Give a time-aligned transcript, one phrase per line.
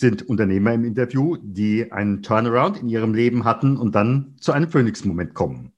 [0.00, 4.70] sind Unternehmer im Interview, die einen Turnaround in ihrem Leben hatten und dann zu einem
[4.70, 5.72] Phoenix-Moment kommen.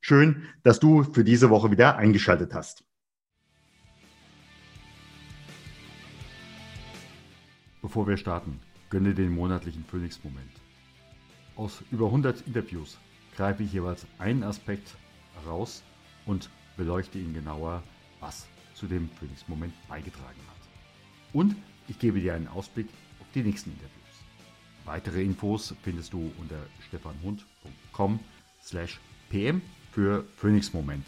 [0.00, 2.84] Schön, dass du für diese Woche wieder eingeschaltet hast.
[7.82, 10.52] Bevor wir starten, gönne den monatlichen Phoenix-Moment.
[11.56, 12.98] Aus über 100 Interviews
[13.36, 14.96] greife ich jeweils einen Aspekt
[15.42, 15.82] heraus
[16.26, 17.82] und beleuchte ihn genauer,
[18.20, 20.68] was zu dem Phoenix-Moment beigetragen hat.
[21.32, 21.56] Und
[21.88, 22.88] ich gebe dir einen Ausblick
[23.34, 23.94] die nächsten Interviews.
[24.84, 26.56] Weitere Infos findest du unter
[26.88, 28.20] stefanhund.com
[28.62, 31.06] slash pm für Phoenix Moment.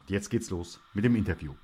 [0.00, 1.54] Und jetzt geht's los mit dem Interview.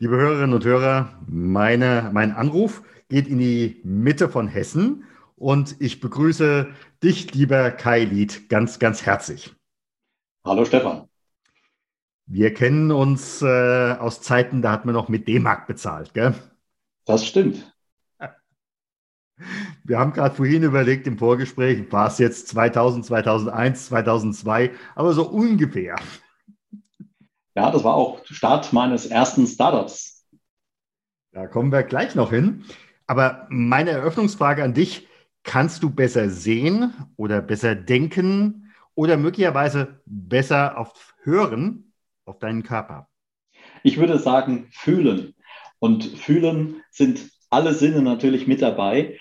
[0.00, 6.00] Liebe Hörerinnen und Hörer, meine, mein Anruf geht in die Mitte von Hessen und ich
[6.00, 6.68] begrüße
[7.02, 9.54] dich, lieber Kai Lied, ganz, ganz herzlich.
[10.44, 11.08] Hallo Stefan.
[12.26, 16.34] Wir kennen uns äh, aus Zeiten, da hat man noch mit D-Mark bezahlt, gell?
[17.08, 17.74] Das stimmt.
[19.82, 25.26] Wir haben gerade vorhin überlegt im Vorgespräch, war es jetzt 2000, 2001, 2002, aber so
[25.26, 25.96] ungefähr.
[27.54, 30.26] Ja, das war auch Start meines ersten Startups.
[31.32, 32.64] Da kommen wir gleich noch hin.
[33.06, 35.08] Aber meine Eröffnungsfrage an dich,
[35.44, 41.94] kannst du besser sehen oder besser denken oder möglicherweise besser auf hören
[42.26, 43.08] auf deinen Körper?
[43.82, 45.34] Ich würde sagen, fühlen.
[45.78, 49.18] Und fühlen sind alle Sinne natürlich mit dabei.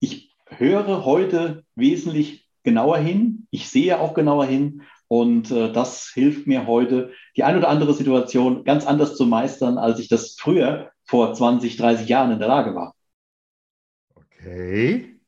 [0.00, 3.46] Ich höre heute wesentlich genauer hin.
[3.50, 4.82] Ich sehe auch genauer hin.
[5.08, 9.78] Und äh, das hilft mir heute, die ein oder andere Situation ganz anders zu meistern,
[9.78, 12.94] als ich das früher vor 20, 30 Jahren in der Lage war.
[14.14, 15.18] Okay.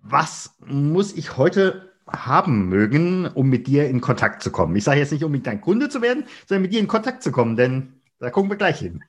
[0.00, 4.76] Was muss ich heute haben mögen, um mit dir in Kontakt zu kommen?
[4.76, 7.22] Ich sage jetzt nicht, um mit dein Kunde zu werden, sondern mit dir in Kontakt
[7.22, 9.02] zu kommen, denn da gucken wir gleich hin.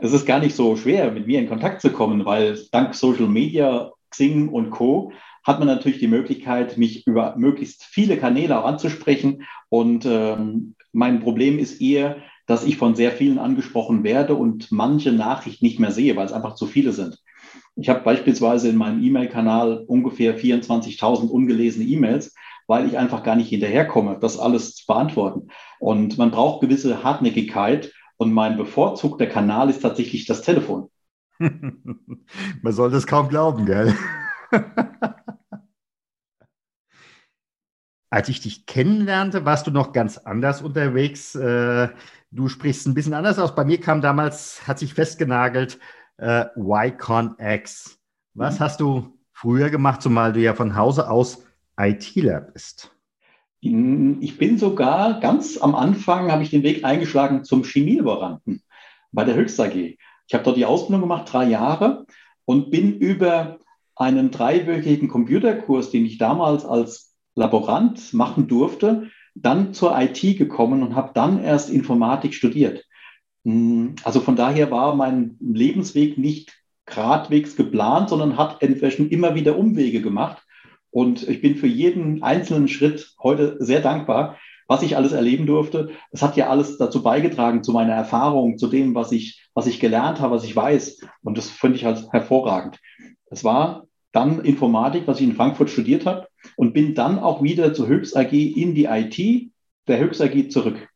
[0.00, 3.26] Es ist gar nicht so schwer, mit mir in Kontakt zu kommen, weil dank Social
[3.26, 5.12] Media, Xing und Co.
[5.44, 9.44] hat man natürlich die Möglichkeit, mich über möglichst viele Kanäle auch anzusprechen.
[9.68, 15.12] Und ähm, mein Problem ist eher, dass ich von sehr vielen angesprochen werde und manche
[15.12, 17.18] Nachrichten nicht mehr sehe, weil es einfach zu viele sind.
[17.76, 22.34] Ich habe beispielsweise in meinem E-Mail-Kanal ungefähr 24.000 ungelesene E-Mails,
[22.66, 25.48] weil ich einfach gar nicht hinterherkomme, das alles zu beantworten.
[25.78, 27.92] Und man braucht gewisse Hartnäckigkeit.
[28.18, 30.90] Und mein bevorzugter Kanal ist tatsächlich das Telefon.
[31.38, 33.94] man soll das kaum glauben, gell?
[38.10, 41.34] Als ich dich kennenlernte, warst du noch ganz anders unterwegs.
[41.36, 41.90] Äh,
[42.30, 43.54] du sprichst ein bisschen anders aus.
[43.54, 45.78] Bei mir kam damals, hat sich festgenagelt,
[46.16, 48.00] äh, YConX.
[48.34, 48.64] Was mhm.
[48.64, 51.44] hast du früher gemacht, zumal du ja von Hause aus
[51.78, 52.97] ITler bist?
[53.60, 58.62] Ich bin sogar ganz am Anfang, habe ich den Weg eingeschlagen zum Chemielaboranten
[59.10, 59.74] bei der Höchst AG.
[59.74, 62.06] Ich habe dort die Ausbildung gemacht, drei Jahre,
[62.44, 63.58] und bin über
[63.96, 70.94] einen dreiwöchigen Computerkurs, den ich damals als Laborant machen durfte, dann zur IT gekommen und
[70.94, 72.84] habe dann erst Informatik studiert.
[73.44, 79.58] Hm, also von daher war mein Lebensweg nicht geradwegs geplant, sondern hat inzwischen immer wieder
[79.58, 80.42] Umwege gemacht.
[80.98, 84.36] Und ich bin für jeden einzelnen Schritt heute sehr dankbar,
[84.66, 85.90] was ich alles erleben durfte.
[86.10, 89.78] Es hat ja alles dazu beigetragen, zu meiner Erfahrung, zu dem, was ich, was ich
[89.78, 91.02] gelernt habe, was ich weiß.
[91.22, 92.80] Und das finde ich halt hervorragend.
[93.26, 96.26] Es war dann Informatik, was ich in Frankfurt studiert habe
[96.56, 99.52] und bin dann auch wieder zur Höchst AG in die IT
[99.86, 100.88] der Höchst AG zurück.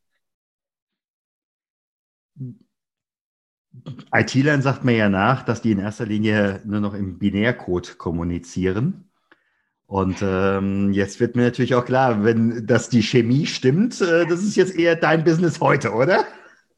[4.13, 9.09] IT-Lern sagt mir ja nach, dass die in erster Linie nur noch im Binärcode kommunizieren.
[9.93, 14.41] Und ähm, jetzt wird mir natürlich auch klar, wenn das die Chemie stimmt, äh, das
[14.41, 16.25] ist jetzt eher dein Business heute, oder?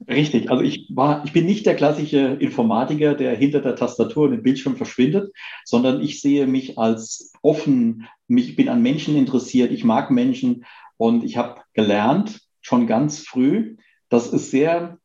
[0.10, 0.52] Richtig.
[0.52, 4.44] Also ich war, ich bin nicht der klassische Informatiker, der hinter der Tastatur und dem
[4.44, 5.32] Bildschirm verschwindet,
[5.64, 8.06] sondern ich sehe mich als offen.
[8.28, 9.72] Ich bin an Menschen interessiert.
[9.72, 10.66] Ich mag Menschen
[10.98, 13.78] und ich habe gelernt schon ganz früh,
[14.10, 14.98] dass es sehr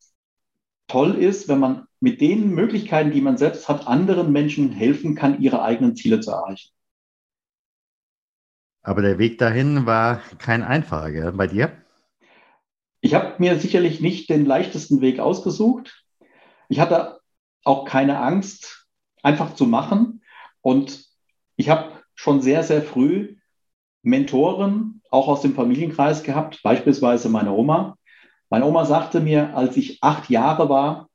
[0.88, 5.40] toll ist, wenn man mit den Möglichkeiten, die man selbst hat, anderen Menschen helfen kann,
[5.40, 6.70] ihre eigenen Ziele zu erreichen.
[8.82, 11.32] Aber der Weg dahin war kein einfacher, gell?
[11.32, 11.72] bei dir?
[13.00, 16.04] Ich habe mir sicherlich nicht den leichtesten Weg ausgesucht.
[16.68, 17.20] Ich hatte
[17.64, 18.86] auch keine Angst,
[19.22, 20.22] einfach zu machen.
[20.62, 21.04] Und
[21.56, 23.36] ich habe schon sehr, sehr früh
[24.02, 27.96] Mentoren, auch aus dem Familienkreis gehabt, beispielsweise meine Oma.
[28.48, 31.08] Meine Oma sagte mir, als ich acht Jahre war,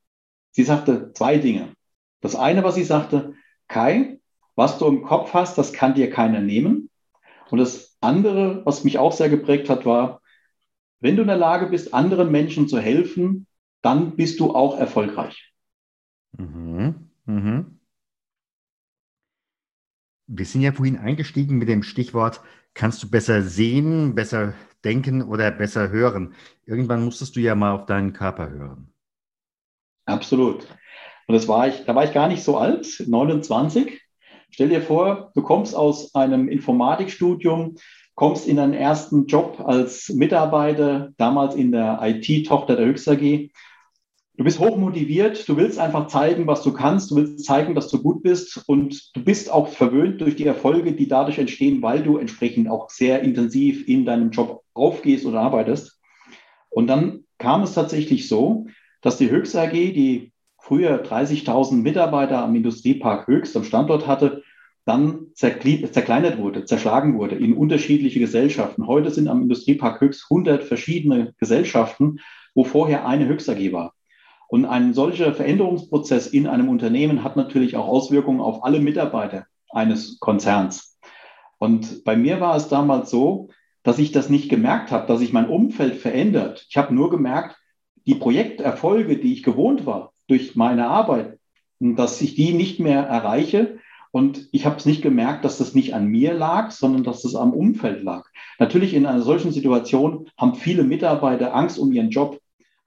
[0.51, 1.73] sie sagte zwei Dinge.
[2.21, 3.33] Das eine, was sie sagte,
[3.67, 4.19] Kai,
[4.55, 6.89] was du im Kopf hast, das kann dir keiner nehmen.
[7.49, 10.21] Und das andere, was mich auch sehr geprägt hat, war,
[10.99, 13.47] wenn du in der Lage bist, anderen Menschen zu helfen,
[13.81, 15.53] dann bist du auch erfolgreich.
[16.37, 17.09] Mhm.
[17.25, 17.79] Mhm.
[20.27, 22.41] Wir sind ja vorhin eingestiegen mit dem Stichwort,
[22.73, 26.33] kannst du besser sehen, besser denken oder besser hören?
[26.65, 28.91] Irgendwann musstest du ja mal auf deinen Körper hören.
[30.05, 30.67] Absolut.
[31.27, 34.01] Und das war ich, da war ich gar nicht so alt, 29.
[34.55, 37.75] Stell dir vor, du kommst aus einem Informatikstudium,
[38.13, 43.49] kommst in deinen ersten Job als Mitarbeiter, damals in der IT-Tochter der Höchst AG.
[44.37, 48.01] Du bist hochmotiviert, du willst einfach zeigen, was du kannst, du willst zeigen, dass du
[48.01, 52.17] gut bist und du bist auch verwöhnt durch die Erfolge, die dadurch entstehen, weil du
[52.17, 55.99] entsprechend auch sehr intensiv in deinem Job aufgehst oder arbeitest.
[56.69, 58.67] Und dann kam es tatsächlich so,
[59.01, 60.31] dass die Höchst AG, die
[60.65, 64.41] früher 30.000 Mitarbeiter am Industriepark Höchst am Standort hatte,
[64.85, 68.85] dann zerkleinert wurde, zerschlagen wurde in unterschiedliche Gesellschaften.
[68.85, 72.19] Heute sind am Industriepark Höchst 100 verschiedene Gesellschaften,
[72.53, 73.93] wo vorher eine Höchst AG war.
[74.47, 80.19] Und ein solcher Veränderungsprozess in einem Unternehmen hat natürlich auch Auswirkungen auf alle Mitarbeiter eines
[80.19, 80.99] Konzerns.
[81.57, 83.49] Und bei mir war es damals so,
[83.81, 86.65] dass ich das nicht gemerkt habe, dass sich mein Umfeld verändert.
[86.69, 87.57] Ich habe nur gemerkt,
[88.05, 91.39] die Projekterfolge, die ich gewohnt war durch meine Arbeit,
[91.79, 93.79] dass ich die nicht mehr erreiche.
[94.15, 97.35] Und ich habe es nicht gemerkt, dass das nicht an mir lag, sondern dass das
[97.35, 98.23] am Umfeld lag.
[98.59, 102.39] Natürlich in einer solchen Situation haben viele Mitarbeiter Angst um ihren Job.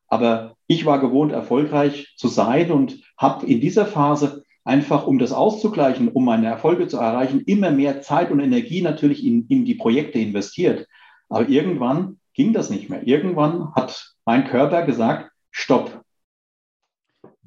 [0.06, 5.32] Aber ich war gewohnt, erfolgreich zu sein und habe in dieser Phase einfach, um das
[5.32, 9.74] auszugleichen, um meine Erfolge zu erreichen, immer mehr Zeit und Energie natürlich in, in die
[9.74, 10.86] Projekte investiert.
[11.28, 13.06] Aber irgendwann ging das nicht mehr.
[13.06, 16.02] Irgendwann hat mein Körper gesagt, stopp.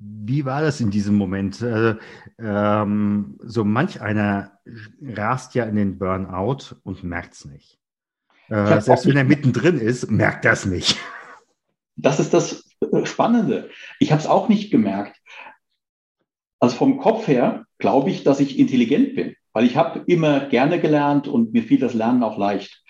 [0.03, 1.61] Wie war das in diesem Moment?
[1.61, 1.95] Äh,
[2.39, 4.59] ähm, so manch einer
[4.99, 7.77] rast ja in den Burnout und merkt es nicht.
[8.49, 10.97] Äh, selbst wenn er mittendrin ist, merkt er es nicht.
[11.95, 13.69] Das ist das äh, Spannende.
[13.99, 15.21] Ich habe es auch nicht gemerkt.
[16.59, 20.79] Also vom Kopf her glaube ich, dass ich intelligent bin, weil ich habe immer gerne
[20.79, 22.83] gelernt und mir fiel das Lernen auch leicht.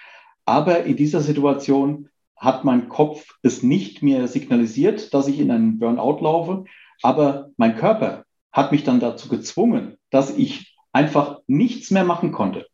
[0.45, 5.77] Aber in dieser Situation hat mein Kopf es nicht mehr signalisiert, dass ich in einen
[5.77, 6.65] Burnout laufe,
[7.01, 12.67] aber mein Körper hat mich dann dazu gezwungen, dass ich einfach nichts mehr machen konnte.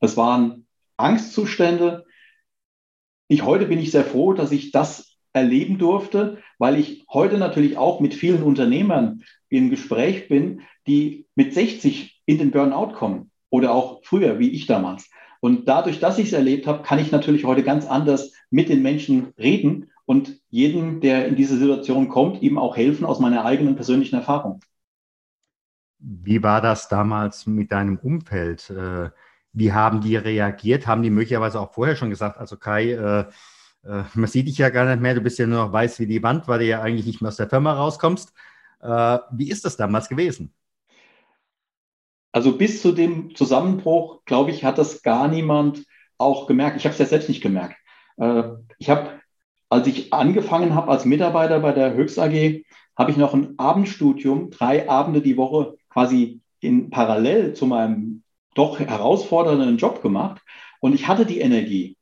[0.00, 0.66] Es waren
[0.96, 2.04] Angstzustände.
[3.28, 7.76] Ich heute bin ich sehr froh, dass ich das erleben durfte, weil ich heute natürlich
[7.76, 13.72] auch mit vielen Unternehmern im Gespräch bin, die mit 60 in den Burnout kommen oder
[13.74, 15.10] auch früher, wie ich damals.
[15.40, 18.82] Und dadurch, dass ich es erlebt habe, kann ich natürlich heute ganz anders mit den
[18.82, 23.74] Menschen reden und jedem, der in diese Situation kommt, ihm auch helfen aus meiner eigenen
[23.74, 24.60] persönlichen Erfahrung.
[25.98, 28.70] Wie war das damals mit deinem Umfeld?
[28.70, 29.10] Äh,
[29.52, 30.86] wie haben die reagiert?
[30.86, 33.20] Haben die möglicherweise auch vorher schon gesagt, also Kai, äh,
[33.82, 36.06] äh, man sieht dich ja gar nicht mehr, du bist ja nur noch weiß wie
[36.06, 38.32] die Wand, weil du ja eigentlich nicht mehr aus der Firma rauskommst.
[39.32, 40.52] Wie ist das damals gewesen?
[42.30, 45.84] Also bis zu dem Zusammenbruch, glaube ich, hat das gar niemand
[46.18, 46.76] auch gemerkt.
[46.76, 47.76] Ich habe es ja selbst nicht gemerkt.
[48.78, 49.20] Ich habe
[49.68, 52.64] als ich angefangen habe als Mitarbeiter bei der Höchst AG,
[52.96, 58.22] habe ich noch ein Abendstudium, drei Abende die Woche quasi in parallel zu meinem
[58.54, 60.42] doch herausfordernden Job gemacht.
[60.80, 61.96] Und ich hatte die Energie.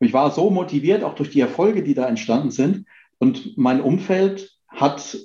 [0.00, 2.86] Ich war so motiviert, auch durch die Erfolge, die da entstanden sind.
[3.18, 5.16] Und mein Umfeld hat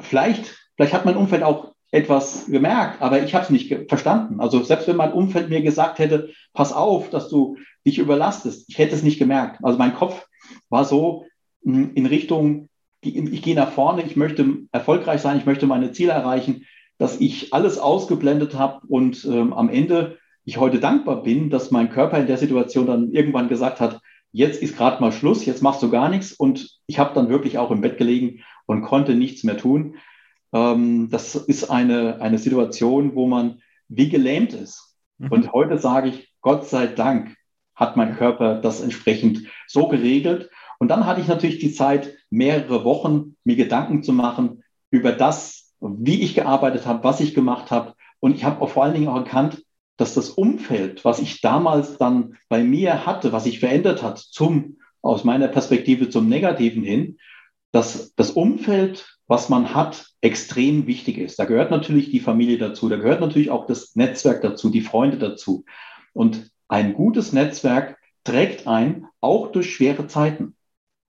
[0.00, 4.40] vielleicht, vielleicht hat mein Umfeld auch etwas gemerkt, aber ich habe es nicht verstanden.
[4.40, 7.56] Also selbst wenn mein Umfeld mir gesagt hätte, pass auf, dass du
[7.86, 9.58] dich überlastest, ich hätte es nicht gemerkt.
[9.62, 10.27] Also mein Kopf
[10.68, 11.26] war so
[11.64, 12.68] hm, in Richtung,
[13.00, 16.66] ich gehe nach vorne, ich möchte erfolgreich sein, ich möchte meine Ziele erreichen,
[16.98, 21.90] dass ich alles ausgeblendet habe und ähm, am Ende ich heute dankbar bin, dass mein
[21.90, 24.00] Körper in der Situation dann irgendwann gesagt hat,
[24.32, 27.58] jetzt ist gerade mal Schluss, jetzt machst du gar nichts und ich habe dann wirklich
[27.58, 29.96] auch im Bett gelegen und konnte nichts mehr tun.
[30.52, 34.96] Ähm, das ist eine, eine Situation, wo man wie gelähmt ist.
[35.18, 35.30] Mhm.
[35.30, 37.36] Und heute sage ich, Gott sei Dank
[37.78, 40.50] hat mein Körper das entsprechend so geregelt.
[40.78, 45.72] Und dann hatte ich natürlich die Zeit, mehrere Wochen mir Gedanken zu machen über das,
[45.80, 47.94] wie ich gearbeitet habe, was ich gemacht habe.
[48.20, 49.64] Und ich habe auch vor allen Dingen auch erkannt,
[49.96, 54.78] dass das Umfeld, was ich damals dann bei mir hatte, was sich verändert hat, zum,
[55.02, 57.18] aus meiner Perspektive zum Negativen hin,
[57.72, 61.38] dass das Umfeld was man hat, extrem wichtig ist.
[61.38, 65.18] Da gehört natürlich die Familie dazu, da gehört natürlich auch das Netzwerk dazu, die Freunde
[65.18, 65.64] dazu.
[66.14, 70.54] Und ein gutes Netzwerk trägt ein, auch durch schwere Zeiten.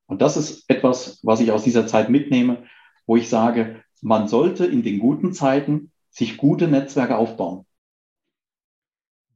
[0.07, 2.63] Und das ist etwas, was ich aus dieser Zeit mitnehme,
[3.05, 7.65] wo ich sage, man sollte in den guten Zeiten sich gute Netzwerke aufbauen.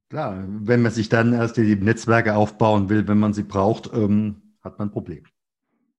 [0.10, 4.56] Klar, wenn man sich dann erst die Netzwerke aufbauen will, wenn man sie braucht, ähm,
[4.62, 5.26] hat man ein Problem.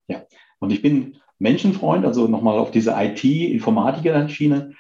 [0.09, 0.23] Ja,
[0.59, 4.75] und ich bin Menschenfreund, also nochmal auf diese IT-Informatiker-Schiene.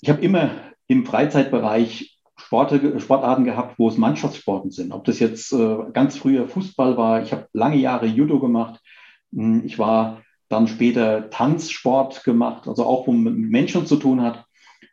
[0.00, 0.50] Ich habe immer
[0.86, 2.11] im Freizeitbereich
[2.52, 4.92] Sporte, Sportarten gehabt, wo es Mannschaftssporten sind.
[4.92, 8.78] Ob das jetzt äh, ganz früher Fußball war, ich habe lange Jahre Judo gemacht.
[9.34, 14.20] Hm, ich war dann später Tanzsport gemacht, also auch wo man mit Menschen zu tun
[14.20, 14.44] hat.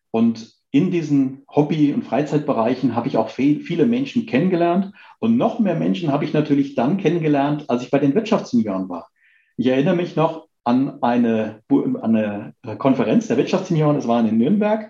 [0.10, 4.94] Und in diesen Hobby- und Freizeitbereichen habe ich auch viele Menschen kennengelernt.
[5.20, 9.10] Und noch mehr Menschen habe ich natürlich dann kennengelernt, als ich bei den Wirtschaftssenioren war.
[9.58, 14.90] Ich erinnere mich noch an eine, an eine Konferenz der Wirtschaftssenioren, das war in Nürnberg.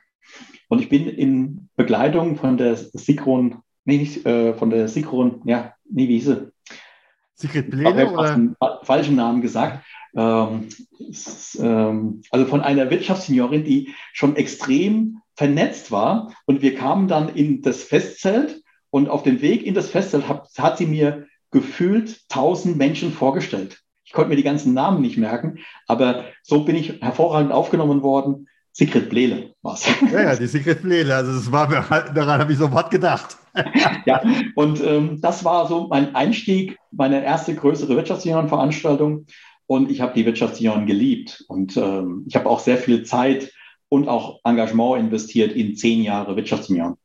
[0.68, 5.76] Und ich bin in Begleitung von der Sikron, nee, nicht äh, von der Sikron, ja,
[5.90, 6.52] nee, wie hieß sie?
[7.36, 8.34] Sigrid Blele oder?
[8.34, 9.86] Einen falschen Namen gesagt.
[10.14, 10.68] Ähm,
[11.58, 16.34] ähm, also von einer Wirtschaftsseniorin, die schon extrem vernetzt war.
[16.46, 20.50] Und wir kamen dann in das Festzelt und auf dem Weg in das Festzelt hat,
[20.58, 23.80] hat sie mir gefühlt tausend Menschen vorgestellt.
[24.04, 28.49] Ich konnte mir die ganzen Namen nicht merken, aber so bin ich hervorragend aufgenommen worden.
[28.72, 29.86] Sigrid Blele war es.
[30.12, 31.84] Ja, ja, die Sigrid Blele, also das war mir,
[32.14, 33.38] daran habe ich sofort gedacht.
[34.06, 34.22] ja,
[34.56, 39.26] und ähm, das war so mein Einstieg, meine erste größere Wirtschaftsseniorenveranstaltung.
[39.66, 41.46] Und ich habe die Wirtschaftssenioren geliebt.
[41.48, 43.52] Und ähm, ich habe auch sehr viel Zeit
[43.90, 46.96] und auch Engagement investiert in zehn Jahre Wirtschaftssenioren.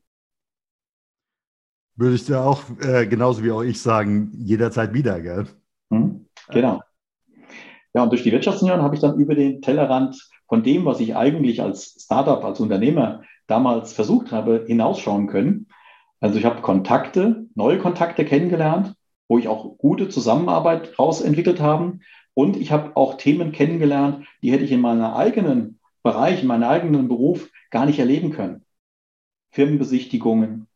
[1.97, 5.47] Würde ich dir auch, äh, genauso wie auch ich sagen, jederzeit wieder, gell?
[5.91, 6.81] Mhm, genau.
[7.95, 10.17] Ja, und durch die Wirtschaftssenioren habe ich dann über den Tellerrand
[10.49, 15.69] von dem, was ich eigentlich als Startup, als Unternehmer damals versucht habe, hinausschauen können.
[16.21, 18.95] Also ich habe Kontakte, neue Kontakte kennengelernt,
[19.29, 21.99] wo ich auch gute Zusammenarbeit rausentwickelt habe.
[22.35, 26.65] Und ich habe auch Themen kennengelernt, die hätte ich in meiner eigenen Bereich, in meinem
[26.65, 28.65] eigenen Beruf gar nicht erleben können.
[29.53, 30.67] Firmenbesichtigungen,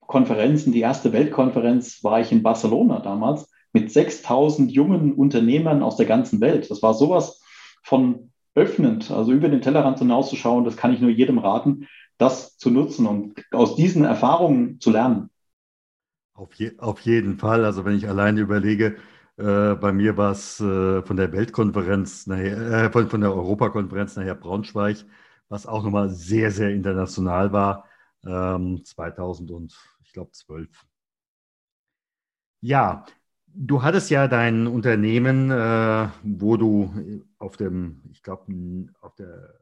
[0.00, 6.06] Konferenzen, die erste Weltkonferenz war ich in Barcelona damals mit 6000 jungen Unternehmern aus der
[6.06, 6.70] ganzen Welt.
[6.70, 7.40] Das war sowas
[7.82, 12.70] von öffnend, also über den Tellerrand hinauszuschauen, das kann ich nur jedem raten, das zu
[12.70, 15.30] nutzen und aus diesen Erfahrungen zu lernen.
[16.34, 17.64] Auf, je, auf jeden Fall.
[17.64, 18.96] Also wenn ich alleine überlege,
[19.36, 24.16] äh, bei mir war es äh, von der Weltkonferenz, nachher, äh, von, von der Europakonferenz
[24.16, 25.04] nachher Braunschweig,
[25.48, 27.86] was auch nochmal sehr, sehr international war,
[28.24, 30.68] ähm, 2000 und ich glaube 12.
[32.60, 33.04] Ja,
[33.54, 38.52] du hattest ja dein Unternehmen, äh, wo du auf dem, ich glaube,
[39.00, 39.54] auf der,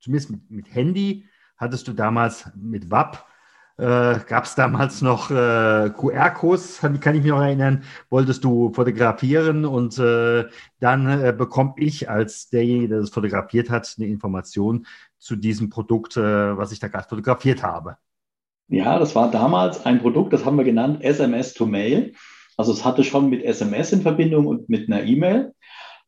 [0.00, 1.24] zumindest mit, mit Handy,
[1.56, 3.24] hattest du damals mit WAP
[3.78, 9.64] äh, gab es damals noch äh, QR-Codes, kann, ich mich noch erinnern, wolltest du fotografieren
[9.64, 10.46] und äh,
[10.80, 14.86] dann äh, bekomme ich als derjenige, der das fotografiert hat, eine Information
[15.18, 17.96] zu diesem Produkt, äh, was ich da gerade fotografiert habe.
[18.66, 22.14] Ja, das war damals ein Produkt, das haben wir genannt SMS to Mail.
[22.58, 25.54] Also es hatte schon mit SMS in Verbindung und mit einer E-Mail.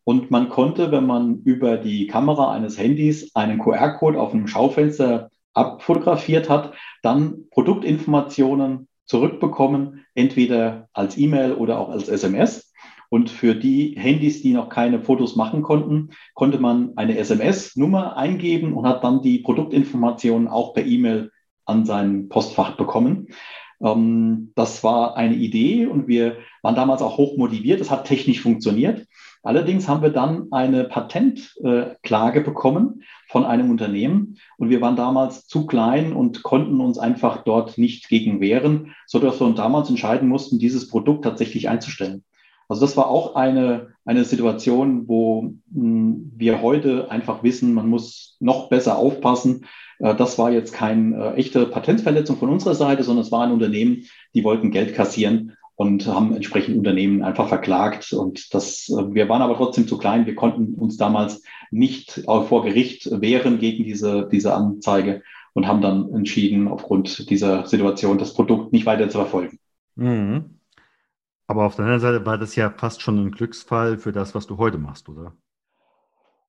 [0.05, 5.31] Und man konnte, wenn man über die Kamera eines Handys einen QR-Code auf einem Schaufenster
[5.55, 12.73] abfotografiert hat, dann Produktinformationen zurückbekommen, entweder als E-Mail oder auch als SMS.
[13.11, 18.73] Und für die Handys, die noch keine Fotos machen konnten, konnte man eine SMS-Nummer eingeben
[18.73, 21.31] und hat dann die Produktinformationen auch per E-Mail
[21.65, 23.29] an sein Postfach bekommen.
[23.83, 27.81] Ähm, das war eine Idee und wir waren damals auch hoch motiviert.
[27.81, 29.07] Es hat technisch funktioniert.
[29.43, 35.67] Allerdings haben wir dann eine Patentklage bekommen von einem Unternehmen und wir waren damals zu
[35.67, 40.59] klein und konnten uns einfach dort nicht gegen wehren, sodass wir uns damals entscheiden mussten,
[40.59, 42.23] dieses Produkt tatsächlich einzustellen.
[42.71, 48.37] Also das war auch eine, eine Situation, wo hm, wir heute einfach wissen, man muss
[48.39, 49.67] noch besser aufpassen.
[49.99, 53.51] Äh, das war jetzt keine äh, echte Patentverletzung von unserer Seite, sondern es war ein
[53.51, 54.05] Unternehmen,
[54.37, 58.13] die wollten Geld kassieren und haben entsprechend Unternehmen einfach verklagt.
[58.13, 60.27] Und das, äh, wir waren aber trotzdem zu klein.
[60.27, 65.23] Wir konnten uns damals nicht vor Gericht wehren gegen diese, diese Anzeige
[65.55, 69.59] und haben dann entschieden, aufgrund dieser Situation das Produkt nicht weiter zu verfolgen.
[69.97, 70.60] Mhm.
[71.51, 74.47] Aber auf der anderen Seite war das ja fast schon ein Glücksfall für das, was
[74.47, 75.33] du heute machst, oder?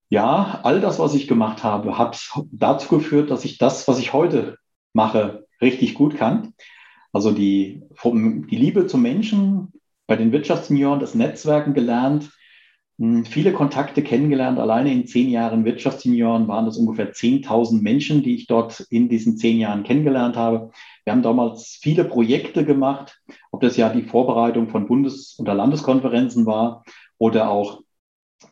[0.10, 4.14] Ja, all das, was ich gemacht habe, hat dazu geführt, dass ich das, was ich
[4.14, 4.60] heute
[4.94, 6.54] mache, richtig gut kann.
[7.12, 9.74] Also die, die Liebe zum Menschen,
[10.06, 12.30] bei den Wirtschaftssenioren, das Netzwerken gelernt,
[13.26, 14.60] viele Kontakte kennengelernt.
[14.60, 19.38] Alleine in zehn Jahren Wirtschaftssenioren waren das ungefähr 10.000 Menschen, die ich dort in diesen
[19.38, 20.72] zehn Jahren kennengelernt habe.
[21.04, 23.20] Wir haben damals viele Projekte gemacht,
[23.52, 26.84] ob das ja die Vorbereitung von Bundes- und Landeskonferenzen war
[27.18, 27.82] oder auch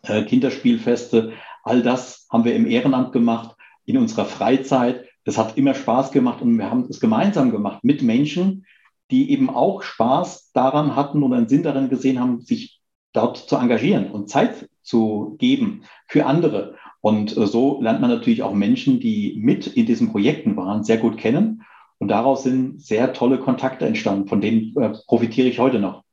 [0.03, 1.33] äh, Kinderspielfeste.
[1.63, 5.05] All das haben wir im Ehrenamt gemacht, in unserer Freizeit.
[5.25, 8.65] Das hat immer Spaß gemacht und wir haben es gemeinsam gemacht mit Menschen,
[9.11, 12.78] die eben auch Spaß daran hatten und einen Sinn darin gesehen haben, sich
[13.13, 16.75] dort zu engagieren und Zeit zu geben für andere.
[17.01, 20.97] Und äh, so lernt man natürlich auch Menschen, die mit in diesen Projekten waren, sehr
[20.97, 21.63] gut kennen.
[21.97, 26.03] Und daraus sind sehr tolle Kontakte entstanden, von denen äh, profitiere ich heute noch.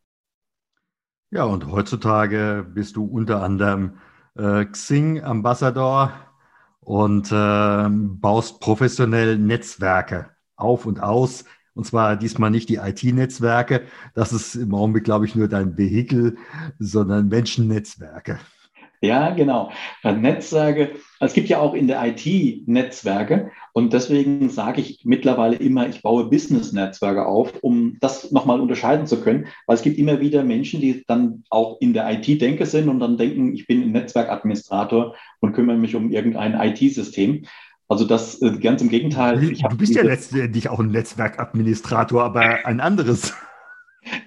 [1.30, 3.98] Ja, und heutzutage bist du unter anderem
[4.36, 6.12] äh, Xing-Ambassador
[6.80, 11.44] und äh, baust professionell Netzwerke auf und aus.
[11.76, 13.82] Und zwar diesmal nicht die IT-Netzwerke,
[14.14, 16.36] das ist im Augenblick, glaube ich, nur dein Vehikel,
[16.78, 18.40] sondern Menschennetzwerke.
[19.02, 19.70] Ja, genau.
[20.02, 25.86] Netzwerke, es gibt ja auch in der IT Netzwerke und deswegen sage ich mittlerweile immer,
[25.86, 30.42] ich baue Business-Netzwerke auf, um das nochmal unterscheiden zu können, weil es gibt immer wieder
[30.44, 35.52] Menschen, die dann auch in der IT-Denke sind und dann denken, ich bin Netzwerkadministrator und
[35.52, 37.44] kümmere mich um irgendein IT-System.
[37.88, 39.40] Also das äh, ganz im Gegenteil.
[39.40, 43.34] Du bist ja letztendlich auch ein Netzwerkadministrator, aber ein anderes.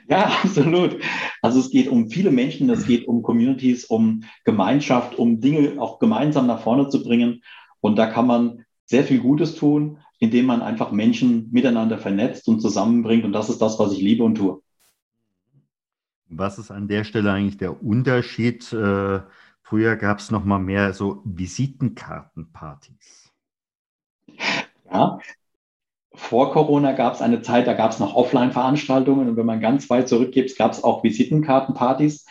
[0.09, 0.99] Ja, absolut.
[1.41, 5.99] Also es geht um viele Menschen, es geht um Communities, um Gemeinschaft, um Dinge auch
[5.99, 7.43] gemeinsam nach vorne zu bringen.
[7.79, 12.59] Und da kann man sehr viel Gutes tun, indem man einfach Menschen miteinander vernetzt und
[12.59, 13.23] zusammenbringt.
[13.23, 14.61] Und das ist das, was ich liebe und tue.
[16.27, 18.71] Was ist an der Stelle eigentlich der Unterschied?
[18.73, 19.21] Äh,
[19.61, 23.28] früher gab es noch mal mehr so Visitenkartenpartys.
[24.91, 25.19] Ja,
[26.13, 29.89] vor Corona gab es eine Zeit, da gab es noch Offline-Veranstaltungen und wenn man ganz
[29.89, 32.25] weit zurückgeht, gab es auch Visitenkartenpartys.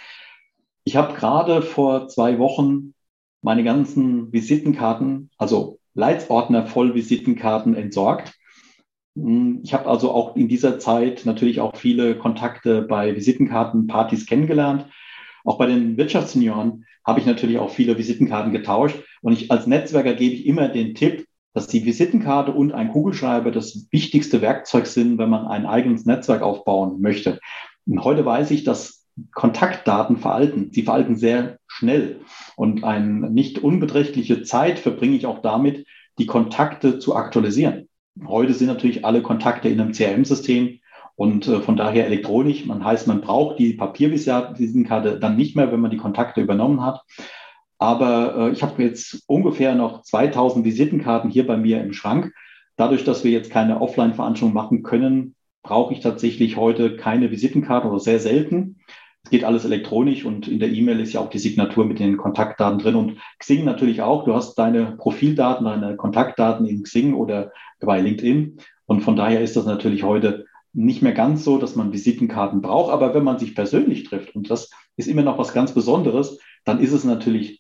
[0.85, 2.95] Ich habe gerade vor zwei Wochen
[3.43, 8.35] meine ganzen Visitenkarten, also Leitsordner voll Visitenkarten entsorgt.
[9.15, 14.87] Hm, ich habe also auch in dieser Zeit natürlich auch viele Kontakte bei Visitenkartenpartys kennengelernt.
[15.45, 18.97] Auch bei den Wirtschaftssenioren habe ich natürlich auch viele Visitenkarten getauscht.
[19.23, 23.51] Und ich als Netzwerker gebe ich immer den Tipp, dass die Visitenkarte und ein Kugelschreiber
[23.51, 27.41] das wichtigste Werkzeug sind, wenn man ein eigenes Netzwerk aufbauen möchte.
[27.87, 30.71] Und heute weiß ich, dass Kontaktdaten veralten.
[30.73, 32.21] Sie veralten sehr schnell.
[32.57, 35.87] Und eine nicht unbeträchtliche Zeit verbringe ich auch damit,
[36.19, 37.89] die Kontakte zu aktualisieren.
[38.27, 40.81] Heute sind natürlich alle Kontakte in einem CRM-System
[41.15, 42.67] und äh, von daher elektronisch.
[42.67, 47.03] Man heißt, man braucht die Papiervisitenkarte dann nicht mehr, wenn man die Kontakte übernommen hat.
[47.79, 52.33] Aber äh, ich habe jetzt ungefähr noch 2000 Visitenkarten hier bei mir im Schrank.
[52.77, 58.01] Dadurch, dass wir jetzt keine Offline-Veranstaltung machen können, brauche ich tatsächlich heute keine Visitenkarte oder
[58.01, 58.77] sehr selten.
[59.25, 62.17] Es geht alles elektronisch und in der E-Mail ist ja auch die Signatur mit den
[62.17, 64.25] Kontaktdaten drin und Xing natürlich auch.
[64.25, 68.59] Du hast deine Profildaten, deine Kontaktdaten in Xing oder bei LinkedIn.
[68.87, 72.93] Und von daher ist das natürlich heute nicht mehr ganz so, dass man Visitenkarten braucht.
[72.93, 76.81] Aber wenn man sich persönlich trifft, und das ist immer noch was ganz Besonderes, dann
[76.81, 77.58] ist es natürlich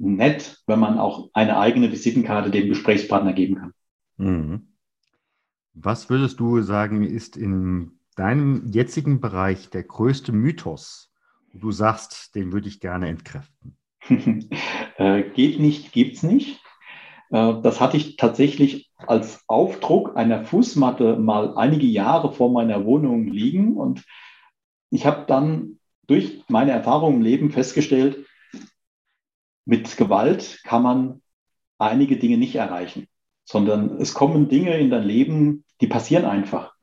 [0.00, 3.72] nett, wenn man auch eine eigene Visitenkarte dem Gesprächspartner geben kann.
[4.16, 4.68] Mhm.
[5.74, 11.12] Was würdest du sagen, ist in deinem jetzigen Bereich der größte Mythos,
[11.52, 13.76] wo du sagst, den würde ich gerne entkräften?
[14.96, 16.60] äh, geht nicht, gibt's nicht.
[17.30, 23.26] Äh, das hatte ich tatsächlich als Aufdruck einer Fußmatte mal einige Jahre vor meiner Wohnung
[23.26, 24.04] liegen und
[24.90, 28.26] ich habe dann durch meine Erfahrungen im Leben festgestellt,
[29.64, 31.22] mit Gewalt kann man
[31.78, 33.08] einige Dinge nicht erreichen,
[33.44, 36.74] sondern es kommen Dinge in dein Leben, die passieren einfach.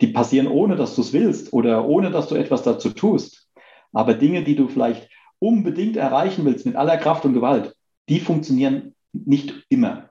[0.00, 3.48] Die passieren ohne, dass du es willst oder ohne, dass du etwas dazu tust.
[3.92, 7.74] Aber Dinge, die du vielleicht unbedingt erreichen willst mit aller Kraft und Gewalt,
[8.08, 10.10] die funktionieren nicht immer.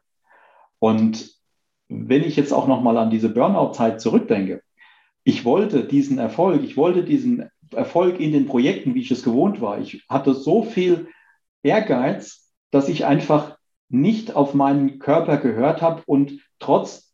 [0.80, 1.36] Und
[1.88, 4.62] wenn ich jetzt auch nochmal an diese Burnout-Zeit zurückdenke,
[5.24, 9.62] ich wollte diesen Erfolg, ich wollte diesen Erfolg in den Projekten, wie ich es gewohnt
[9.62, 9.80] war.
[9.80, 11.08] Ich hatte so viel
[11.66, 13.58] Ehrgeiz, dass ich einfach
[13.90, 17.14] nicht auf meinen Körper gehört habe und trotz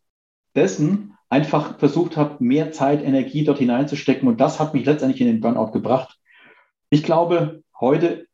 [0.54, 4.28] dessen einfach versucht habe, mehr Zeit, Energie dort hineinzustecken.
[4.28, 6.18] Und das hat mich letztendlich in den Burnout gebracht.
[6.90, 8.26] Ich glaube, heute,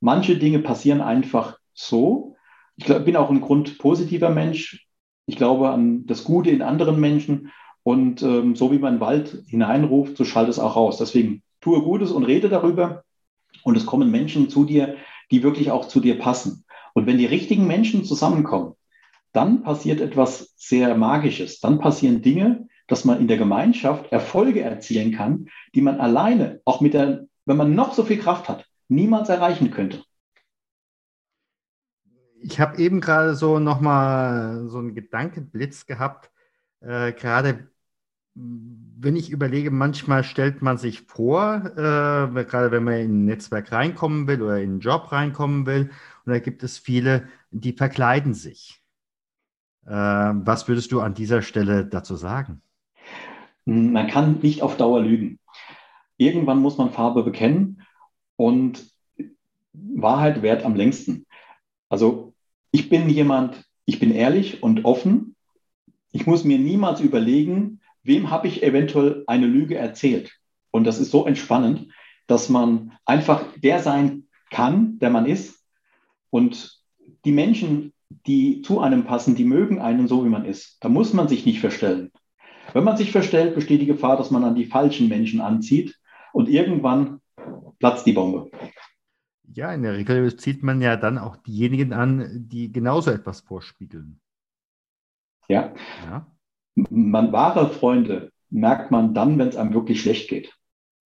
[0.00, 2.36] manche Dinge passieren einfach so.
[2.76, 4.86] Ich glaub, bin auch ein grundpositiver Mensch.
[5.26, 7.52] Ich glaube an das Gute in anderen Menschen.
[7.82, 10.96] Und ähm, so wie man Wald hineinruft, so schallt es auch raus.
[10.96, 13.02] Deswegen tue Gutes und rede darüber.
[13.62, 14.96] Und es kommen Menschen zu dir,
[15.30, 16.64] die wirklich auch zu dir passen.
[16.94, 18.74] Und wenn die richtigen Menschen zusammenkommen,
[19.32, 21.60] dann passiert etwas sehr Magisches.
[21.60, 26.80] Dann passieren Dinge, dass man in der Gemeinschaft Erfolge erzielen kann, die man alleine, auch
[26.80, 30.02] mit der, wenn man noch so viel Kraft hat, niemals erreichen könnte.
[32.40, 36.30] ich habe eben gerade so nochmal so einen Gedankenblitz gehabt,
[36.80, 37.68] äh, gerade
[39.00, 43.70] wenn ich überlege, manchmal stellt man sich vor, äh, gerade wenn man in ein Netzwerk
[43.70, 45.90] reinkommen will oder in einen Job reinkommen will,
[46.24, 48.82] und da gibt es viele, die verkleiden sich.
[49.86, 52.60] Äh, was würdest du an dieser Stelle dazu sagen?
[53.64, 55.38] Man kann nicht auf Dauer lügen.
[56.16, 57.82] Irgendwann muss man Farbe bekennen
[58.36, 58.84] und
[59.72, 61.26] Wahrheit wert am längsten.
[61.88, 62.34] Also
[62.72, 65.36] ich bin jemand, ich bin ehrlich und offen.
[66.10, 70.32] Ich muss mir niemals überlegen, wem habe ich eventuell eine Lüge erzählt.
[70.70, 71.92] Und das ist so entspannend,
[72.26, 75.64] dass man einfach der sein kann, der man ist.
[76.30, 76.82] Und
[77.24, 77.92] die Menschen,
[78.26, 80.78] die zu einem passen, die mögen einen so, wie man ist.
[80.80, 82.10] Da muss man sich nicht verstellen.
[82.72, 85.98] Wenn man sich verstellt, besteht die Gefahr, dass man an die falschen Menschen anzieht
[86.32, 87.20] und irgendwann
[87.78, 88.50] platzt die Bombe.
[89.54, 94.20] Ja, in der Regel zieht man ja dann auch diejenigen an, die genauso etwas vorspiegeln.
[95.48, 95.72] Ja.
[96.04, 96.26] ja.
[96.90, 100.54] Man wahre Freunde merkt man dann, wenn es einem wirklich schlecht geht,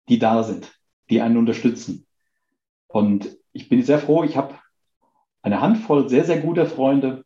[0.09, 0.71] die da sind,
[1.09, 2.05] die einen unterstützen.
[2.87, 4.55] Und ich bin sehr froh, ich habe
[5.41, 7.23] eine Handvoll sehr, sehr guter Freunde.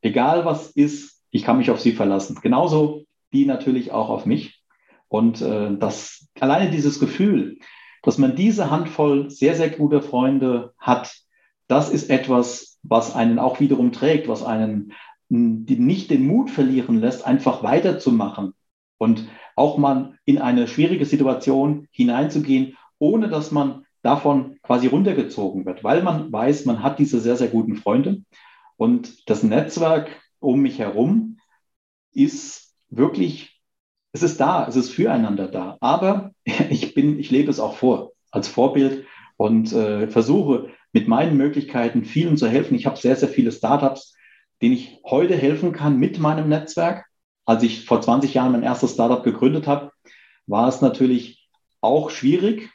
[0.00, 2.38] Egal was ist, ich kann mich auf sie verlassen.
[2.42, 4.62] Genauso die natürlich auch auf mich.
[5.08, 7.58] Und äh, das alleine dieses Gefühl,
[8.02, 11.14] dass man diese Handvoll sehr, sehr guter Freunde hat,
[11.68, 14.92] das ist etwas, was einen auch wiederum trägt, was einen
[15.32, 18.52] die nicht den Mut verlieren lässt, einfach weiterzumachen
[18.98, 25.84] und auch mal in eine schwierige Situation hineinzugehen, ohne dass man davon quasi runtergezogen wird,
[25.84, 28.22] weil man weiß, man hat diese sehr, sehr guten Freunde
[28.76, 31.38] und das Netzwerk um mich herum
[32.12, 33.58] ist wirklich,
[34.12, 38.12] es ist da, es ist füreinander da, aber ich bin, ich lebe es auch vor
[38.30, 39.06] als Vorbild
[39.38, 42.74] und äh, versuche mit meinen Möglichkeiten vielen zu helfen.
[42.74, 44.14] Ich habe sehr, sehr viele Startups,
[44.62, 47.06] denen ich heute helfen kann mit meinem Netzwerk.
[47.44, 49.90] Als ich vor 20 Jahren mein erstes Startup gegründet habe,
[50.46, 51.48] war es natürlich
[51.80, 52.70] auch schwierig.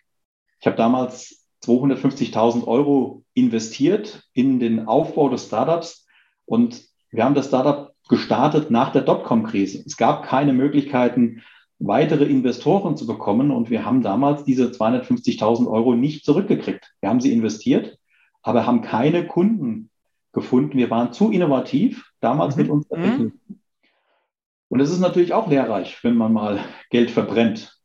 [0.59, 6.05] Ich habe damals 250.000 Euro investiert in den Aufbau des Startups
[6.45, 9.83] und wir haben das Startup gestartet nach der Dotcom-Krise.
[9.85, 11.41] Es gab keine Möglichkeiten,
[11.79, 16.93] weitere Investoren zu bekommen und wir haben damals diese 250.000 Euro nicht zurückgekriegt.
[16.99, 17.97] Wir haben sie investiert,
[18.41, 19.89] aber haben keine Kunden
[20.33, 20.77] gefunden.
[20.77, 22.61] Wir waren zu innovativ damals mhm.
[22.61, 23.03] mit unserer mhm.
[23.03, 23.33] Technik.
[24.69, 26.59] Und es ist natürlich auch lehrreich, wenn man mal
[26.89, 27.79] Geld verbrennt.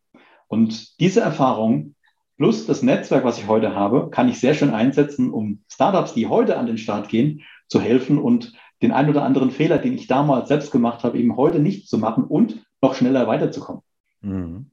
[0.49, 1.95] Und diese Erfahrung
[2.37, 6.27] plus das Netzwerk, was ich heute habe, kann ich sehr schön einsetzen, um Startups, die
[6.27, 8.53] heute an den Start gehen, zu helfen und
[8.83, 11.99] den ein oder anderen Fehler, den ich damals selbst gemacht habe, eben heute nicht zu
[11.99, 13.83] machen und noch schneller weiterzukommen.
[14.23, 14.71] Mhm.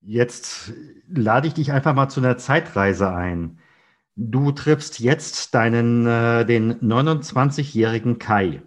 [0.00, 0.72] Jetzt
[1.08, 3.58] lade ich dich einfach mal zu einer Zeitreise ein.
[4.16, 8.62] Du triffst jetzt deinen, äh, den 29-jährigen Kai.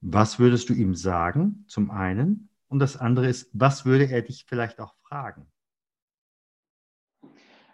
[0.00, 2.48] Was würdest du ihm sagen, zum einen?
[2.68, 5.50] Und das andere ist, was würde er dich vielleicht auch fragen?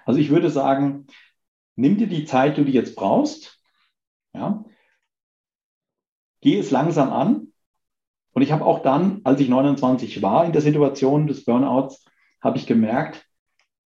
[0.07, 1.07] Also ich würde sagen,
[1.75, 3.61] nimm dir die Zeit, die du jetzt brauchst.
[4.33, 4.65] Ja.
[6.41, 7.53] Geh es langsam an.
[8.33, 12.07] Und ich habe auch dann, als ich 29 war in der Situation des Burnouts,
[12.41, 13.27] habe ich gemerkt,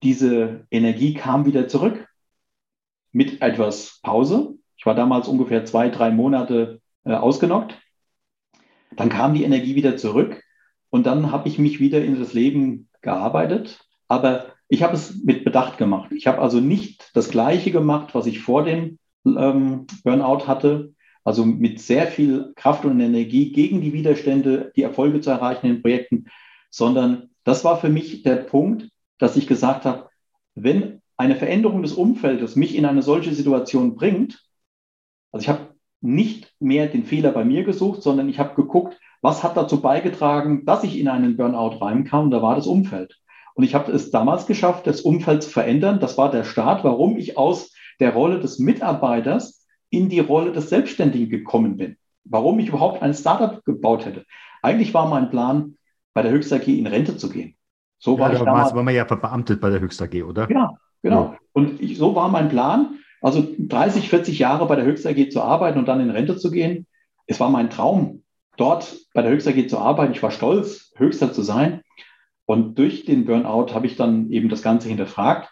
[0.02, 2.09] diese Energie kam wieder zurück
[3.12, 4.54] mit etwas Pause.
[4.76, 7.76] Ich war damals ungefähr zwei, drei Monate äh, ausgenockt.
[8.96, 10.42] Dann kam die Energie wieder zurück
[10.90, 13.80] und dann habe ich mich wieder in das Leben gearbeitet.
[14.08, 16.12] Aber ich habe es mit Bedacht gemacht.
[16.12, 20.94] Ich habe also nicht das Gleiche gemacht, was ich vor dem ähm, Burnout hatte.
[21.24, 25.82] Also mit sehr viel Kraft und Energie gegen die Widerstände, die Erfolge zu erreichen in
[25.82, 26.26] Projekten,
[26.70, 30.08] sondern das war für mich der Punkt, dass ich gesagt habe,
[30.54, 34.42] wenn eine Veränderung des Umfeldes mich in eine solche Situation bringt,
[35.32, 39.42] also ich habe nicht mehr den Fehler bei mir gesucht, sondern ich habe geguckt, was
[39.42, 42.24] hat dazu beigetragen, dass ich in einen Burnout reinkam.
[42.24, 43.18] Und da war das Umfeld.
[43.52, 46.00] Und ich habe es damals geschafft, das Umfeld zu verändern.
[46.00, 50.70] Das war der Start, warum ich aus der Rolle des Mitarbeiters in die Rolle des
[50.70, 51.98] Selbstständigen gekommen bin.
[52.24, 54.24] Warum ich überhaupt ein Startup gebaut hätte.
[54.62, 55.76] Eigentlich war mein Plan,
[56.14, 57.56] bei der Höchst AG in Rente zu gehen.
[57.98, 58.74] So war ja, ich damals.
[58.74, 60.50] war man ja verbeamtet bei der Höchst AG, oder?
[60.50, 61.36] Ja, Genau.
[61.52, 62.98] Und ich, so war mein Plan.
[63.20, 66.50] Also 30, 40 Jahre bei der Höchst AG zu arbeiten und dann in Rente zu
[66.50, 66.86] gehen.
[67.26, 68.22] Es war mein Traum,
[68.56, 70.12] dort bei der Höchst AG zu arbeiten.
[70.12, 71.82] Ich war stolz, Höchster zu sein.
[72.46, 75.50] Und durch den Burnout habe ich dann eben das Ganze hinterfragt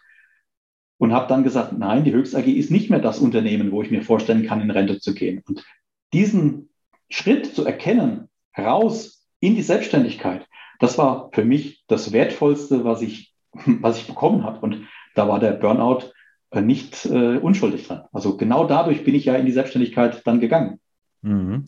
[0.99, 3.91] und habe dann gesagt, nein, die Höchst AG ist nicht mehr das Unternehmen, wo ich
[3.91, 5.43] mir vorstellen kann, in Rente zu gehen.
[5.47, 5.65] Und
[6.13, 6.71] diesen
[7.09, 10.47] Schritt zu erkennen, raus in die Selbstständigkeit,
[10.81, 14.61] das war für mich das Wertvollste, was ich, was ich bekommen habe.
[14.61, 16.13] Und da war der Burnout
[16.51, 18.05] äh, nicht äh, unschuldig dran.
[18.13, 20.81] Also genau dadurch bin ich ja in die Selbstständigkeit dann gegangen.
[21.23, 21.67] Mhm.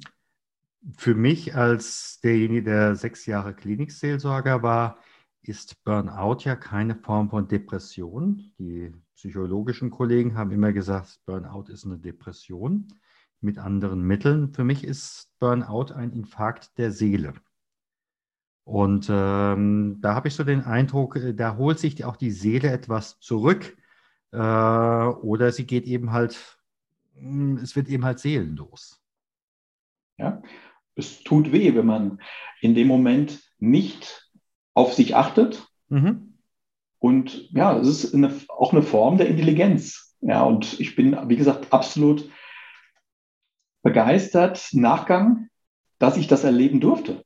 [0.97, 4.99] Für mich als derjenige, der sechs Jahre Klinikseelsorger war,
[5.43, 8.53] ist Burnout ja keine Form von Depression.
[8.59, 12.89] Die psychologischen Kollegen haben immer gesagt, Burnout ist eine Depression
[13.41, 14.53] mit anderen Mitteln.
[14.55, 17.35] Für mich ist Burnout ein Infarkt der Seele.
[18.65, 22.71] Und ähm, da habe ich so den Eindruck, äh, da holt sich auch die Seele
[22.71, 23.77] etwas zurück
[24.33, 26.59] äh, oder sie geht eben halt,
[27.15, 29.01] hm, es wird eben halt seelenlos.
[30.19, 30.43] Ja,
[30.95, 32.21] es tut weh, wenn man
[32.61, 34.31] in dem Moment nicht
[34.75, 35.67] auf sich achtet.
[35.89, 36.39] Mhm.
[36.99, 40.17] Und ja, es ist eine, auch eine Form der Intelligenz.
[40.21, 42.31] Ja, und ich bin, wie gesagt, absolut
[43.83, 45.49] begeistert, Nachgang,
[45.99, 47.25] dass ich das erleben durfte.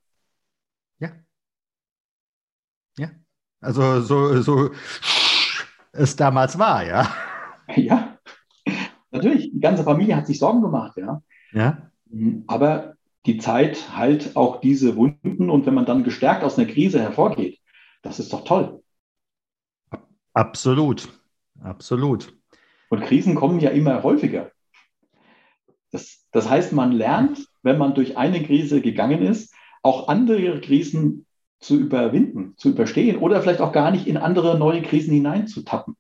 [0.99, 1.13] Ja.
[2.97, 3.11] Ja.
[3.65, 4.71] Also so, so
[5.93, 7.09] es damals war, ja.
[7.77, 8.19] Ja,
[9.11, 9.51] natürlich.
[9.51, 11.23] Die ganze Familie hat sich Sorgen gemacht, ja.
[11.53, 11.91] Ja.
[12.11, 12.45] Mhm.
[12.47, 17.01] Aber die Zeit heilt auch diese Wunden und wenn man dann gestärkt aus einer Krise
[17.01, 17.59] hervorgeht,
[18.03, 18.83] das ist doch toll.
[20.35, 21.09] Absolut,
[21.63, 22.37] absolut.
[22.91, 24.51] Und Krisen kommen ja immer häufiger.
[25.91, 31.25] Das, das heißt, man lernt, wenn man durch eine Krise gegangen ist, auch andere Krisen
[31.65, 35.97] zu überwinden, zu überstehen oder vielleicht auch gar nicht in andere neue Krisen hineinzutappen.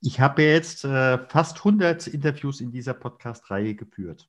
[0.00, 4.28] Ich habe jetzt äh, fast 100 Interviews in dieser Podcast-Reihe geführt.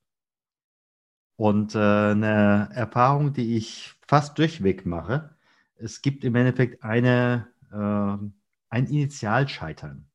[1.35, 5.35] Und äh, eine Erfahrung, die ich fast durchweg mache,
[5.75, 8.27] es gibt im Endeffekt eine, äh,
[8.69, 10.07] ein Initialscheitern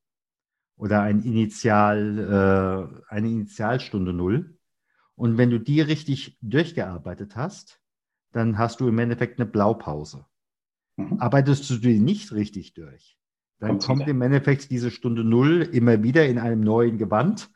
[0.76, 4.58] oder ein Initial, äh, eine Initialstunde Null.
[5.16, 7.80] Und wenn du die richtig durchgearbeitet hast,
[8.32, 10.26] dann hast du im Endeffekt eine Blaupause.
[10.96, 11.20] Mhm.
[11.20, 13.18] Arbeitest du die nicht richtig durch,
[13.60, 17.50] dann kommt, kommt im Endeffekt diese Stunde Null immer wieder in einem neuen Gewand,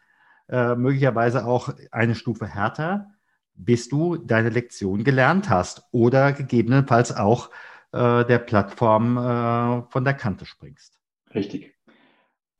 [0.49, 3.13] äh, möglicherweise auch eine Stufe härter,
[3.55, 7.51] bis du deine Lektion gelernt hast oder gegebenenfalls auch
[7.93, 10.99] äh, der Plattform äh, von der Kante springst.
[11.35, 11.75] Richtig.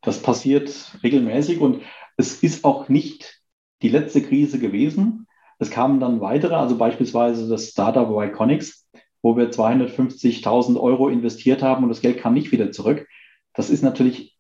[0.03, 1.83] Das passiert regelmäßig und
[2.17, 3.43] es ist auch nicht
[3.83, 5.27] die letzte Krise gewesen.
[5.63, 8.89] Es kamen dann weitere, also beispielsweise das Startup Iconics,
[9.23, 13.07] wo wir 250.000 Euro investiert haben und das Geld kam nicht wieder zurück.
[13.55, 14.37] Das ist natürlich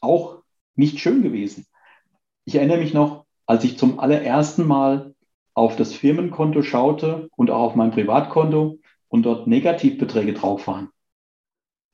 [0.00, 0.42] auch
[0.76, 1.66] nicht schön gewesen.
[2.44, 5.16] Ich erinnere mich noch, als ich zum allerersten Mal
[5.54, 10.90] auf das Firmenkonto schaute und auch auf mein Privatkonto und dort Negativbeträge drauf waren.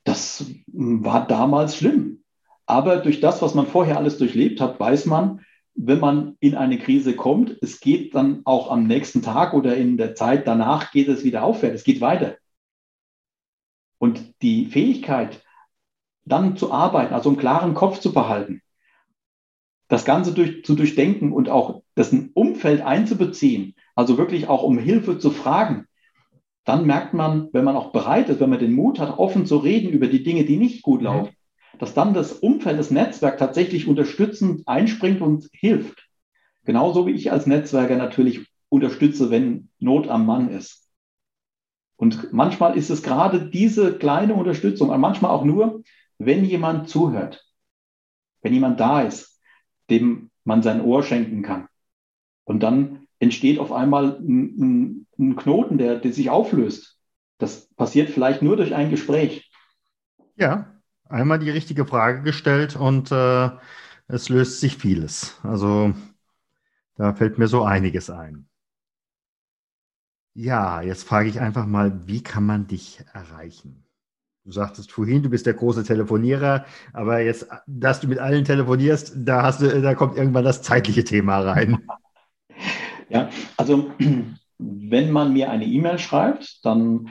[0.05, 2.22] Das war damals schlimm.
[2.66, 5.40] Aber durch das, was man vorher alles durchlebt hat, weiß man,
[5.77, 9.97] wenn man in eine Krise kommt, es geht dann auch am nächsten Tag oder in
[9.97, 12.37] der Zeit danach geht es wieder aufwärts, es geht weiter.
[13.99, 15.43] Und die Fähigkeit,
[16.25, 18.62] dann zu arbeiten, also einen klaren Kopf zu behalten,
[19.89, 25.19] das Ganze durch, zu durchdenken und auch das Umfeld einzubeziehen, also wirklich auch um Hilfe
[25.19, 25.87] zu fragen,
[26.65, 29.59] dann merkt man, wenn man auch bereit ist, wenn man den Mut hat, offen zu
[29.59, 31.07] reden über die Dinge, die nicht gut mhm.
[31.07, 31.37] laufen,
[31.79, 36.07] dass dann das Umfeld, das Netzwerk tatsächlich unterstützend einspringt und hilft.
[36.65, 40.89] Genauso wie ich als Netzwerker natürlich unterstütze, wenn Not am Mann ist.
[41.97, 45.83] Und manchmal ist es gerade diese kleine Unterstützung, und manchmal auch nur,
[46.19, 47.45] wenn jemand zuhört,
[48.43, 49.41] wenn jemand da ist,
[49.89, 51.69] dem man sein Ohr schenken kann.
[52.45, 56.99] Und dann entsteht auf einmal ein, ein Knoten, der, der sich auflöst.
[57.39, 59.51] Das passiert vielleicht nur durch ein Gespräch.
[60.37, 60.76] Ja,
[61.09, 63.51] einmal die richtige Frage gestellt und äh,
[64.09, 65.38] es löst sich vieles.
[65.42, 65.95] Also
[66.97, 68.49] da fällt mir so einiges ein.
[70.35, 73.87] Ja, jetzt frage ich einfach mal, wie kann man dich erreichen?
[74.45, 79.14] Du sagtest vorhin, du bist der große Telefonierer, aber jetzt, dass du mit allen telefonierst,
[79.16, 81.88] da hast du, da kommt irgendwann das zeitliche Thema rein.
[83.09, 83.92] Ja, also
[84.59, 87.09] wenn man mir eine E-Mail schreibt, dann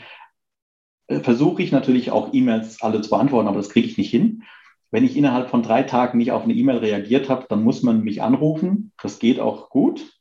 [1.07, 4.43] versuche ich natürlich auch E-Mails alle zu beantworten, aber das kriege ich nicht hin.
[4.91, 8.01] Wenn ich innerhalb von drei Tagen nicht auf eine E-Mail reagiert habe, dann muss man
[8.01, 8.91] mich anrufen.
[9.01, 10.13] Das geht auch gut,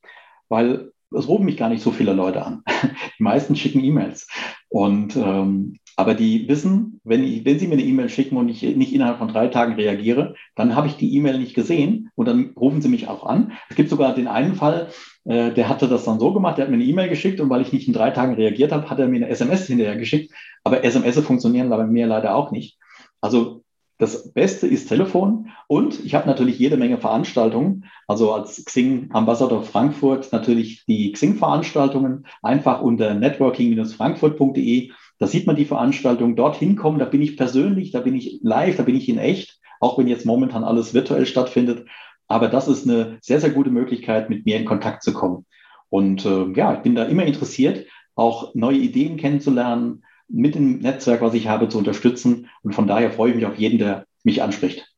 [0.49, 2.63] weil es rufen mich gar nicht so viele Leute an.
[3.19, 4.27] Die meisten schicken E-Mails.
[4.69, 8.63] Und ähm, aber die wissen, wenn, ich, wenn sie mir eine E-Mail schicken und ich
[8.63, 12.53] nicht innerhalb von drei Tagen reagiere, dann habe ich die E-Mail nicht gesehen und dann
[12.57, 13.53] rufen sie mich auch an.
[13.69, 14.89] Es gibt sogar den einen Fall,
[15.25, 17.63] äh, der hatte das dann so gemacht, der hat mir eine E-Mail geschickt und weil
[17.63, 20.33] ich nicht in drei Tagen reagiert habe, hat er mir eine SMS hinterher geschickt.
[20.65, 22.79] Aber SMS funktionieren bei mir leider auch nicht.
[23.21, 23.63] Also
[23.99, 27.85] das Beste ist Telefon und ich habe natürlich jede Menge Veranstaltungen.
[28.09, 34.91] Also als Xing Ambassador Frankfurt natürlich die Xing-Veranstaltungen einfach unter networking-frankfurt.de
[35.25, 38.77] Da sieht man die Veranstaltung dorthin kommen, da bin ich persönlich, da bin ich live,
[38.77, 41.89] da bin ich in echt, auch wenn jetzt momentan alles virtuell stattfindet.
[42.29, 45.47] Aber das ist eine sehr, sehr gute Möglichkeit, mit mir in Kontakt zu kommen.
[45.89, 51.23] Und äh, ja, ich bin da immer interessiert, auch neue Ideen kennenzulernen, mit dem Netzwerk,
[51.23, 52.51] was ich habe, zu unterstützen.
[52.63, 54.95] Und von daher freue ich mich auf jeden, der mich anspricht.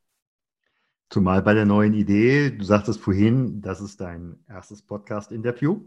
[1.09, 5.83] Zumal bei der neuen Idee, du sagtest vorhin, das ist dein erstes Podcast-Interview.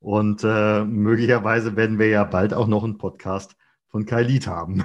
[0.00, 3.56] Und äh, möglicherweise werden wir ja bald auch noch einen Podcast
[3.88, 4.84] von Kai Lied haben.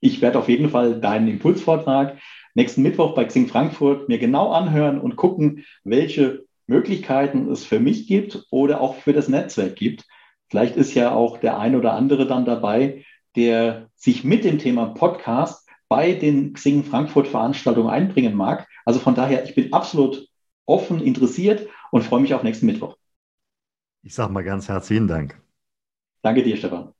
[0.00, 2.18] Ich werde auf jeden Fall deinen Impulsvortrag
[2.54, 8.06] nächsten Mittwoch bei Xing Frankfurt mir genau anhören und gucken, welche Möglichkeiten es für mich
[8.06, 10.04] gibt oder auch für das Netzwerk gibt.
[10.48, 13.04] Vielleicht ist ja auch der ein oder andere dann dabei,
[13.36, 18.68] der sich mit dem Thema Podcast bei den Xing Frankfurt Veranstaltungen einbringen mag.
[18.84, 20.28] Also von daher, ich bin absolut
[20.66, 22.96] offen, interessiert und freue mich auf nächsten Mittwoch.
[24.06, 25.40] Ich sage mal ganz herzlichen Dank.
[26.20, 26.92] Danke dir, Stefan.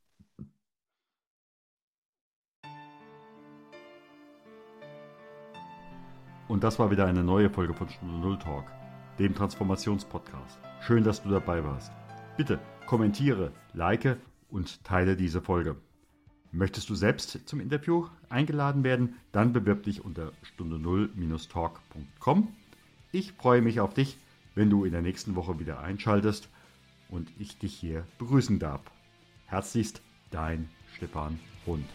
[6.48, 8.64] Und das war wieder eine neue Folge von Stunde Null Talk,
[9.18, 10.58] dem Transformationspodcast.
[10.80, 11.92] Schön, dass du dabei warst.
[12.38, 14.16] Bitte kommentiere, like
[14.48, 15.76] und teile diese Folge.
[16.52, 19.16] Möchtest du selbst zum Interview eingeladen werden?
[19.30, 22.48] Dann bewirb dich unter stunde null-talk.com.
[23.12, 24.16] Ich freue mich auf dich,
[24.54, 26.48] wenn du in der nächsten Woche wieder einschaltest
[27.14, 28.82] und ich dich hier begrüßen darf.
[29.46, 31.86] Herzlichst dein Stefan Hund.